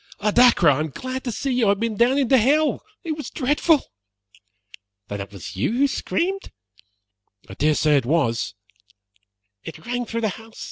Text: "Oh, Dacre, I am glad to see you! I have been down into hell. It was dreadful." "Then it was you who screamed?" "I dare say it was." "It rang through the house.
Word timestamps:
"Oh, 0.19 0.31
Dacre, 0.31 0.67
I 0.67 0.79
am 0.79 0.89
glad 0.89 1.23
to 1.25 1.31
see 1.31 1.51
you! 1.51 1.65
I 1.65 1.69
have 1.69 1.79
been 1.79 1.95
down 1.95 2.17
into 2.17 2.35
hell. 2.35 2.83
It 3.03 3.11
was 3.15 3.29
dreadful." 3.29 3.83
"Then 5.09 5.21
it 5.21 5.31
was 5.31 5.55
you 5.55 5.73
who 5.73 5.87
screamed?" 5.87 6.49
"I 7.47 7.53
dare 7.53 7.75
say 7.75 7.97
it 7.97 8.05
was." 8.07 8.55
"It 9.63 9.85
rang 9.85 10.07
through 10.07 10.21
the 10.21 10.29
house. 10.29 10.59